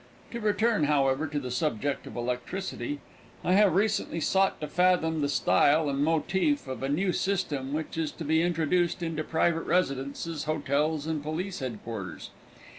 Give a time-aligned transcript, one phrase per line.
[0.31, 3.01] To return, however, to the subject of electricity.
[3.43, 7.99] I have recently sought to fathom the style and motif of a new system which
[7.99, 12.31] is to be introduced into private residences, hotels, and police headquarters.